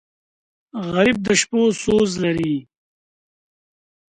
[0.93, 2.55] غریب د شپو سوز لري